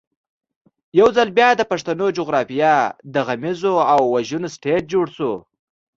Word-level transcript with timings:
یو 0.99 1.07
ځل 1.15 1.29
بیا 1.37 1.49
د 1.55 1.61
پښتنو 1.71 2.05
جغرافیه 2.17 2.75
د 3.13 3.15
غمیزو 3.27 3.75
او 3.93 4.01
وژنو 4.13 4.49
سټېج 4.55 4.81
جوړ 4.93 5.05
شو. 5.15 5.33